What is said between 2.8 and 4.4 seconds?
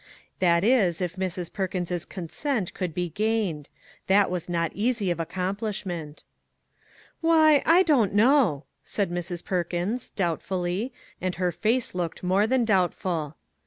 be gained. That